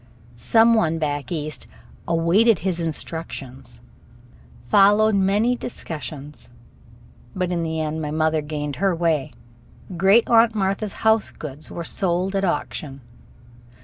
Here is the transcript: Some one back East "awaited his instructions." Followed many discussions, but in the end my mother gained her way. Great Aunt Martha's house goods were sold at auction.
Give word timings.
Some 0.35 0.73
one 0.73 0.97
back 0.97 1.31
East 1.31 1.67
"awaited 2.07 2.57
his 2.65 2.79
instructions." 2.79 3.81
Followed 4.67 5.13
many 5.13 5.55
discussions, 5.55 6.49
but 7.35 7.51
in 7.51 7.61
the 7.61 7.79
end 7.79 8.01
my 8.01 8.09
mother 8.09 8.41
gained 8.41 8.77
her 8.77 8.95
way. 8.95 9.31
Great 9.97 10.27
Aunt 10.27 10.55
Martha's 10.55 10.93
house 11.05 11.29
goods 11.29 11.69
were 11.69 11.83
sold 11.83 12.35
at 12.35 12.43
auction. 12.43 13.01